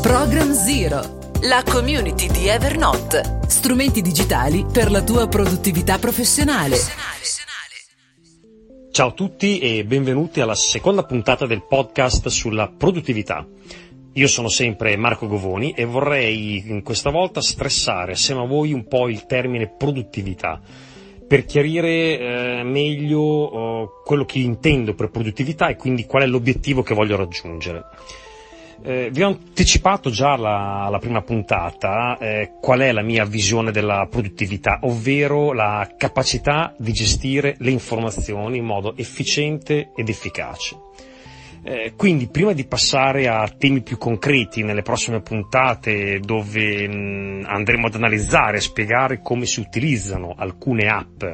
Program 0.00 0.52
Zero, 0.52 1.18
la 1.42 1.64
community 1.64 2.30
di 2.30 2.46
Evernote. 2.46 3.40
Strumenti 3.48 4.00
digitali 4.00 4.64
per 4.72 4.92
la 4.92 5.02
tua 5.02 5.26
produttività 5.26 5.98
professionale. 5.98 6.76
Ciao 8.92 9.08
a 9.08 9.12
tutti 9.12 9.58
e 9.58 9.84
benvenuti 9.84 10.40
alla 10.40 10.54
seconda 10.54 11.02
puntata 11.02 11.46
del 11.46 11.64
podcast 11.66 12.28
sulla 12.28 12.68
produttività. 12.68 13.44
Io 14.12 14.28
sono 14.28 14.48
sempre 14.48 14.96
Marco 14.96 15.26
Govoni 15.26 15.72
e 15.72 15.84
vorrei 15.84 16.80
questa 16.84 17.10
volta 17.10 17.40
stressare 17.40 18.12
assieme 18.12 18.42
a 18.42 18.46
voi 18.46 18.72
un 18.72 18.86
po' 18.86 19.08
il 19.08 19.26
termine 19.26 19.68
produttività 19.68 20.60
per 21.26 21.44
chiarire 21.44 22.18
eh, 22.18 22.62
meglio 22.62 23.50
eh, 23.50 23.88
quello 24.04 24.24
che 24.24 24.38
intendo 24.38 24.94
per 24.94 25.10
produttività 25.10 25.68
e 25.68 25.76
quindi 25.76 26.06
qual 26.06 26.22
è 26.22 26.26
l'obiettivo 26.26 26.82
che 26.82 26.94
voglio 26.94 27.16
raggiungere. 27.16 27.84
Eh, 28.82 29.10
vi 29.10 29.22
ho 29.22 29.26
anticipato 29.26 30.08
già 30.10 30.36
la, 30.36 30.88
la 30.90 30.98
prima 30.98 31.22
puntata 31.22 32.16
eh, 32.18 32.52
qual 32.60 32.80
è 32.80 32.92
la 32.92 33.02
mia 33.02 33.24
visione 33.24 33.72
della 33.72 34.06
produttività, 34.08 34.78
ovvero 34.82 35.52
la 35.52 35.94
capacità 35.96 36.74
di 36.78 36.92
gestire 36.92 37.56
le 37.58 37.70
informazioni 37.70 38.58
in 38.58 38.64
modo 38.64 38.96
efficiente 38.96 39.90
ed 39.96 40.08
efficace. 40.08 40.76
Eh, 41.64 41.94
quindi 41.96 42.28
prima 42.28 42.52
di 42.52 42.64
passare 42.66 43.26
a 43.26 43.46
temi 43.48 43.82
più 43.82 43.98
concreti 43.98 44.62
nelle 44.62 44.82
prossime 44.82 45.20
puntate 45.20 46.20
dove 46.20 46.86
mh, 46.88 47.46
andremo 47.46 47.88
ad 47.88 47.94
analizzare 47.96 48.58
e 48.58 48.60
spiegare 48.60 49.20
come 49.20 49.44
si 49.44 49.58
utilizzano 49.58 50.34
alcune 50.36 50.88
app 50.88 51.24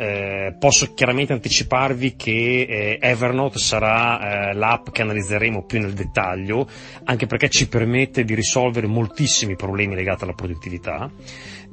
eh, 0.00 0.56
posso 0.58 0.94
chiaramente 0.94 1.34
anticiparvi 1.34 2.16
che 2.16 2.62
eh, 2.62 2.98
Evernote 3.02 3.58
sarà 3.58 4.48
eh, 4.48 4.54
l'app 4.54 4.88
che 4.88 5.02
analizzeremo 5.02 5.64
più 5.64 5.78
nel 5.78 5.92
dettaglio, 5.92 6.66
anche 7.04 7.26
perché 7.26 7.50
ci 7.50 7.68
permette 7.68 8.24
di 8.24 8.34
risolvere 8.34 8.86
moltissimi 8.86 9.56
problemi 9.56 9.94
legati 9.94 10.24
alla 10.24 10.32
produttività. 10.32 11.10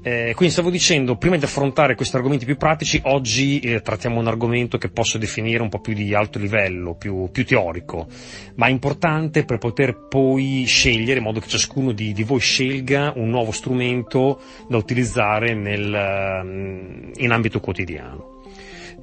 Eh, 0.08 0.34
quindi 0.36 0.54
stavo 0.54 0.70
dicendo, 0.70 1.18
prima 1.18 1.38
di 1.38 1.44
affrontare 1.44 1.96
questi 1.96 2.16
argomenti 2.16 2.46
più 2.46 2.56
pratici, 2.56 3.02
oggi 3.06 3.60
eh, 3.60 3.82
trattiamo 3.82 4.20
un 4.20 4.28
argomento 4.28 4.78
che 4.78 4.90
posso 4.90 5.18
definire 5.18 5.62
un 5.62 5.70
po' 5.70 5.80
più 5.80 5.94
di 5.94 6.14
alto 6.14 6.40
livello, 6.40 6.96
più, 6.96 7.30
più 7.32 7.46
teorico, 7.46 8.08
ma 8.56 8.70
importante 8.70 9.44
per 9.44 9.58
poter 9.58 10.08
poi 10.08 10.64
scegliere, 10.66 11.18
in 11.18 11.26
modo 11.26 11.40
che 11.40 11.48
ciascuno 11.48 11.92
di, 11.92 12.14
di 12.14 12.24
voi 12.24 12.40
scelga 12.40 13.14
un 13.16 13.30
nuovo 13.30 13.52
strumento 13.52 14.40
da 14.70 14.78
utilizzare 14.78 15.54
nel, 15.54 16.42
mm, 16.44 17.12
in 17.16 17.32
ambito 17.32 17.60
quotidiano. 17.60 18.17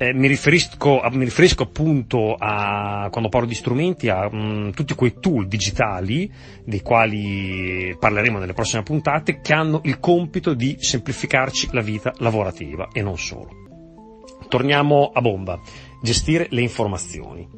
Eh, 0.04 0.12
mi, 0.12 0.26
riferisco, 0.28 1.00
mi, 1.12 1.24
riferisco, 1.24 1.62
appunto 1.62 2.34
a, 2.38 3.08
quando 3.10 3.30
parlo 3.30 3.46
di 3.46 3.54
strumenti, 3.54 4.10
a 4.10 4.28
mh, 4.30 4.36
mm, 4.36 4.70
tutti 4.70 4.94
quei 4.94 5.14
tool 5.18 5.46
digitali 5.46 6.30
dei 6.62 6.82
quali 6.82 7.96
parleremo 7.98 8.38
nelle 8.38 8.52
prossime 8.52 8.82
puntate 8.82 9.40
che 9.40 9.54
hanno 9.54 9.80
il 9.84 10.00
compito 10.00 10.52
di 10.52 10.76
semplificarci 10.78 11.70
la 11.72 11.80
vita 11.80 12.12
lavorativa 12.18 12.88
e 12.92 13.00
non 13.00 13.16
solo. 13.16 13.48
Torniamo 14.46 15.10
a 15.14 15.22
bomba, 15.22 15.58
gestire 16.02 16.48
le 16.50 16.60
informazioni. 16.60 17.48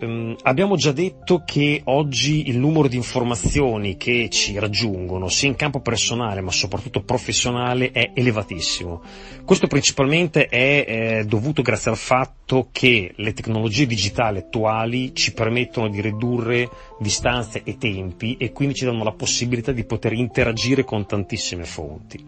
Um, 0.00 0.34
abbiamo 0.42 0.74
già 0.74 0.90
detto 0.90 1.42
che 1.44 1.82
oggi 1.84 2.48
il 2.48 2.58
numero 2.58 2.88
di 2.88 2.96
informazioni 2.96 3.96
che 3.96 4.28
ci 4.28 4.58
raggiungono, 4.58 5.28
sia 5.28 5.48
in 5.48 5.54
campo 5.54 5.80
personale 5.80 6.40
ma 6.40 6.50
soprattutto 6.50 7.02
professionale, 7.02 7.92
è 7.92 8.10
elevatissimo. 8.12 9.02
Questo 9.44 9.68
principalmente 9.68 10.46
è 10.46 10.84
eh, 10.86 11.24
dovuto 11.26 11.62
grazie 11.62 11.92
al 11.92 11.96
fatto 11.96 12.68
che 12.72 13.12
le 13.14 13.32
tecnologie 13.34 13.86
digitali 13.86 14.38
attuali 14.38 15.14
ci 15.14 15.32
permettono 15.32 15.88
di 15.88 16.00
ridurre 16.00 16.68
distanze 16.98 17.62
e 17.62 17.78
tempi 17.78 18.36
e 18.36 18.50
quindi 18.50 18.74
ci 18.74 18.84
danno 18.84 19.04
la 19.04 19.12
possibilità 19.12 19.70
di 19.70 19.84
poter 19.84 20.12
interagire 20.12 20.82
con 20.82 21.06
tantissime 21.06 21.64
fonti. 21.64 22.24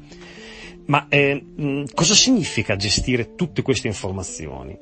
Ma 0.87 1.07
eh, 1.09 1.85
cosa 1.95 2.15
significa 2.15 2.77
gestire 2.77 3.35
tutte 3.35 3.63
queste 3.63 3.89
informazioni? 3.89 4.79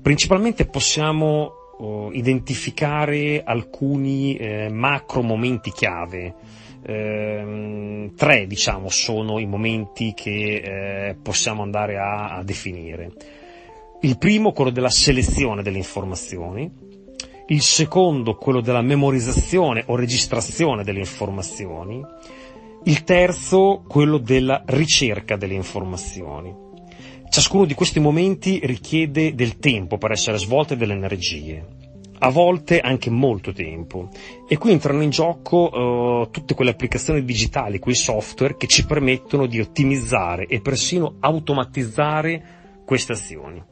Principalmente 0.00 0.64
possiamo 0.66 1.63
oh, 1.84 2.12
identificare 2.12 3.42
alcuni 3.44 4.36
eh, 4.36 4.68
macro 4.70 5.22
momenti 5.22 5.70
chiave. 5.70 6.34
Eh, 6.86 8.10
tre, 8.16 8.46
diciamo, 8.46 8.88
sono 8.88 9.38
i 9.38 9.46
momenti 9.46 10.12
che 10.14 11.08
eh, 11.08 11.14
possiamo 11.14 11.62
andare 11.62 11.98
a, 11.98 12.36
a 12.36 12.42
definire. 12.42 13.12
Il 14.00 14.18
primo, 14.18 14.52
quello 14.52 14.70
della 14.70 14.90
selezione 14.90 15.62
delle 15.62 15.78
informazioni, 15.78 16.70
il 17.48 17.60
secondo, 17.62 18.36
quello 18.36 18.60
della 18.60 18.82
memorizzazione 18.82 19.82
o 19.86 19.96
registrazione 19.96 20.84
delle 20.84 20.98
informazioni, 20.98 22.02
il 22.84 23.04
terzo, 23.04 23.82
quello 23.86 24.18
della 24.18 24.62
ricerca 24.66 25.36
delle 25.36 25.54
informazioni. 25.54 26.54
Ciascuno 27.28 27.64
di 27.64 27.74
questi 27.74 27.98
momenti 27.98 28.60
richiede 28.62 29.34
del 29.34 29.58
tempo 29.58 29.98
per 29.98 30.12
essere 30.12 30.38
svolte 30.38 30.76
delle 30.76 30.92
energie, 30.92 31.66
a 32.18 32.30
volte 32.30 32.80
anche 32.80 33.10
molto 33.10 33.52
tempo. 33.52 34.08
E 34.48 34.56
qui 34.56 34.70
entrano 34.70 35.02
in 35.02 35.10
gioco 35.10 35.68
uh, 35.68 36.30
tutte 36.30 36.54
quelle 36.54 36.70
applicazioni 36.70 37.24
digitali, 37.24 37.78
quei 37.78 37.96
software 37.96 38.56
che 38.56 38.66
ci 38.66 38.86
permettono 38.86 39.46
di 39.46 39.60
ottimizzare 39.60 40.46
e 40.46 40.60
persino 40.60 41.16
automatizzare 41.20 42.42
queste 42.84 43.12
azioni. 43.12 43.62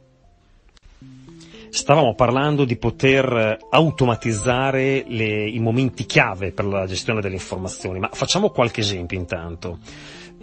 Stavamo 1.69 2.13
parlando 2.13 2.65
di 2.65 2.75
poter 2.75 3.57
automatizzare 3.71 5.05
le, 5.07 5.47
i 5.49 5.59
momenti 5.59 6.05
chiave 6.05 6.51
per 6.51 6.65
la 6.65 6.85
gestione 6.85 7.19
delle 7.19 7.33
informazioni, 7.35 7.97
ma 7.97 8.09
facciamo 8.11 8.49
qualche 8.49 8.81
esempio 8.81 9.17
intanto. 9.17 9.79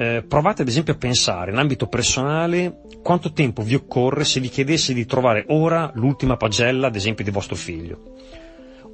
Eh, 0.00 0.24
provate 0.26 0.62
ad 0.62 0.68
esempio 0.68 0.94
a 0.94 0.96
pensare 0.96 1.50
in 1.50 1.58
ambito 1.58 1.86
personale 1.86 2.80
quanto 3.02 3.34
tempo 3.34 3.60
vi 3.60 3.74
occorre 3.74 4.24
se 4.24 4.40
vi 4.40 4.48
chiedessi 4.48 4.94
di 4.94 5.04
trovare 5.04 5.44
ora 5.48 5.90
l'ultima 5.92 6.38
pagella, 6.38 6.86
ad 6.86 6.96
esempio, 6.96 7.22
di 7.22 7.30
vostro 7.30 7.54
figlio. 7.54 8.14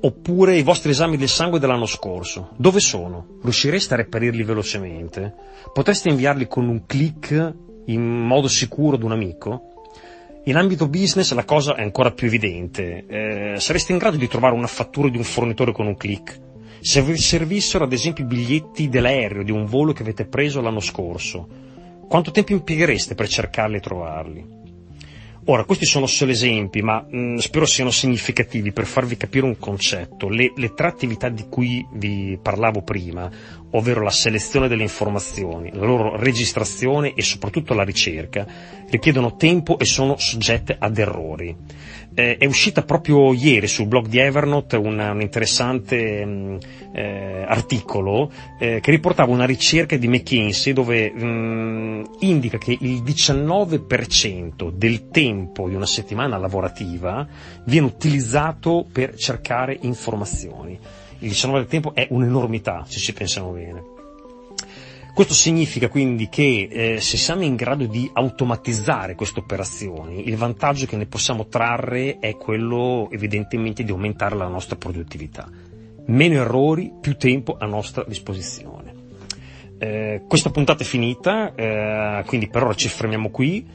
Oppure 0.01 0.57
i 0.57 0.65
vostri 0.65 0.91
esami 0.91 1.17
del 1.17 1.29
sangue 1.29 1.61
dell'anno 1.61 1.87
scorso. 1.87 2.51
Dove 2.57 2.81
sono? 2.81 3.39
Riuscireste 3.41 3.95
a 3.95 3.99
reperirli 3.99 4.43
velocemente? 4.43 5.33
Potreste 5.73 6.09
inviarli 6.09 6.49
con 6.49 6.67
un 6.67 6.85
click 6.87 7.55
in 7.85 8.03
modo 8.03 8.49
sicuro 8.49 8.97
ad 8.97 9.05
un 9.05 9.13
amico? 9.13 9.85
In 10.47 10.57
ambito 10.57 10.89
business 10.89 11.33
la 11.35 11.45
cosa 11.45 11.77
è 11.77 11.83
ancora 11.83 12.11
più 12.11 12.27
evidente. 12.27 13.05
Eh, 13.07 13.61
sareste 13.61 13.93
in 13.93 13.99
grado 13.99 14.17
di 14.17 14.27
trovare 14.27 14.57
una 14.57 14.67
fattura 14.67 15.09
di 15.09 15.19
un 15.19 15.23
fornitore 15.23 15.71
con 15.71 15.87
un 15.87 15.97
click? 15.97 16.46
Se 16.81 17.03
vi 17.03 17.17
servissero 17.17 17.85
ad 17.85 17.93
esempio 17.93 18.25
i 18.25 18.29
biglietti 18.29 18.89
dell'aereo 18.89 19.43
di 19.43 19.51
un 19.51 19.67
volo 19.67 19.93
che 19.93 20.03
avete 20.03 20.27
preso 20.27 20.61
l'anno 20.61 20.81
scorso, 20.81 21.49
quanto 22.09 22.31
tempo 22.31 22.53
impieghereste 22.53 23.15
per 23.15 23.29
cercarli 23.29 23.77
e 23.77 23.81
trovarli? 23.81 24.57
Ora, 25.49 25.65
questi 25.65 25.85
sono 25.85 26.07
solo 26.07 26.33
esempi, 26.33 26.83
ma 26.83 27.07
mh, 27.09 27.19
mm, 27.19 27.37
spero 27.37 27.67
siano 27.67 27.91
significativi 27.91 28.73
per 28.73 28.85
farvi 28.85 29.17
capire 29.17 29.47
un 29.47 29.57
concetto. 29.59 30.29
Le, 30.29 30.53
le, 30.57 30.75
tre 30.75 30.89
attività 30.89 31.29
di 31.29 31.47
cui 31.49 31.87
vi 31.93 32.37
parlavo 32.43 32.83
prima, 32.83 33.31
ovvero 33.77 34.03
la 34.03 34.11
selezione 34.11 34.69
delle 34.69 34.83
informazioni, 34.83 35.71
la 35.73 35.85
loro 35.85 36.17
registrazione 36.17 37.15
e 37.15 37.23
soprattutto 37.23 37.75
la 37.75 37.85
ricerca, 37.85 38.47
richiedono 38.89 39.37
tempo 39.37 39.79
e 39.79 39.85
sono 39.85 40.17
soggette 40.19 40.77
ad 40.79 40.99
errori 40.99 41.57
eh, 42.17 42.39
è 42.39 42.47
uscita 42.47 42.83
proprio 42.83 43.35
ieri 43.35 43.69
sul 43.69 43.87
blog 43.87 44.07
di 44.07 44.19
Evernote 44.19 44.77
una, 44.77 45.13
un 45.13 45.21
interessante 45.21 46.25
mh, 46.25 46.31
mm, 46.31 46.57
eh, 46.95 47.45
articolo 47.47 48.33
eh, 48.59 48.81
che 48.81 48.91
riportava 48.91 49.31
una 49.31 49.45
ricerca 49.45 49.97
di 49.99 50.09
McKinsey 50.09 50.73
dove 50.73 51.13
mh, 51.13 51.25
mm, 51.25 52.05
indica 52.21 52.57
che 52.57 52.77
il 52.81 53.03
19% 53.03 54.71
del 54.71 55.09
tempo 55.11 55.69
di 55.69 55.75
una 55.75 55.87
settimana 55.87 56.39
lavorativa 56.39 57.27
viene 57.65 57.87
utilizzato 57.87 58.87
per 58.91 59.15
cercare 59.15 59.77
informazioni. 59.83 60.79
Il 61.21 61.31
19% 61.31 61.53
del 61.53 61.67
tempo 61.67 61.95
è 61.95 62.07
un'enormità, 62.11 62.85
se 62.87 62.99
ci 62.99 63.13
pensiamo 63.13 63.51
bene. 63.51 63.95
Questo 65.17 65.33
significa 65.33 65.89
quindi 65.89 66.29
che 66.29 66.69
eh, 66.71 67.01
se 67.01 67.17
siamo 67.17 67.43
in 67.43 67.57
grado 67.57 67.87
di 67.87 68.11
automatizzare 68.13 69.15
queste 69.15 69.41
operazioni, 69.41 70.29
il 70.29 70.37
vantaggio 70.37 70.85
che 70.85 70.97
ne 70.97 71.07
possiamo 71.07 71.47
trarre 71.47 72.19
è 72.19 72.37
quello 72.37 73.09
evidentemente 73.11 73.83
di 73.83 73.93
aumentare 73.93 74.37
la 74.37 74.47
nostra 74.47 74.77
produttività. 74.77 75.49
Meno 76.09 76.35
errori, 76.35 76.93
più 77.01 77.17
tempo 77.17 77.57
a 77.59 77.65
nostra 77.65 78.05
disposizione. 78.07 78.95
Eh, 79.79 80.23
questa 80.29 80.51
puntata 80.51 80.83
è 80.83 80.87
finita, 80.87 81.55
eh, 81.55 82.23
quindi 82.27 82.49
per 82.49 82.65
ora 82.65 82.75
ci 82.75 82.89
fermiamo 82.89 83.31
qui. 83.31 83.67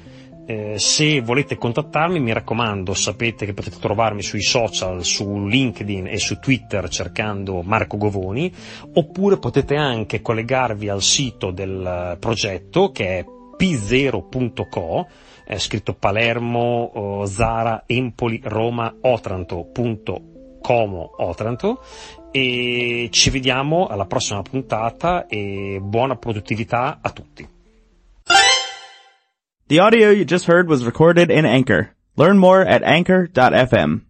Eh, 0.51 0.77
se 0.79 1.21
volete 1.21 1.57
contattarmi, 1.57 2.19
mi 2.19 2.33
raccomando, 2.33 2.93
sapete 2.93 3.45
che 3.45 3.53
potete 3.53 3.79
trovarmi 3.79 4.21
sui 4.21 4.41
social, 4.41 5.05
su 5.05 5.45
LinkedIn 5.45 6.07
e 6.07 6.17
su 6.17 6.39
Twitter 6.39 6.89
cercando 6.89 7.61
Marco 7.61 7.95
Govoni, 7.95 8.51
oppure 8.95 9.37
potete 9.37 9.77
anche 9.77 10.21
collegarvi 10.21 10.89
al 10.89 11.01
sito 11.01 11.51
del 11.51 12.17
progetto 12.19 12.91
che 12.91 13.19
è 13.19 13.25
p0.co, 13.57 15.07
è 15.45 15.57
scritto 15.57 15.93
Palermo, 15.93 17.23
Zara, 17.27 17.83
Empoli, 17.85 18.41
Roma, 18.43 18.93
Otranto.com 18.99 20.29
Como 20.61 21.13
Otranto 21.17 21.81
e 22.29 23.09
ci 23.11 23.31
vediamo 23.31 23.87
alla 23.87 24.05
prossima 24.05 24.43
puntata 24.43 25.25
e 25.25 25.79
buona 25.81 26.17
produttività 26.17 26.99
a 27.01 27.09
tutti. 27.09 27.60
The 29.71 29.79
audio 29.79 30.09
you 30.09 30.25
just 30.25 30.47
heard 30.47 30.67
was 30.67 30.83
recorded 30.83 31.31
in 31.31 31.45
Anchor. 31.45 31.95
Learn 32.17 32.37
more 32.37 32.59
at 32.59 32.83
anchor.fm. 32.83 34.01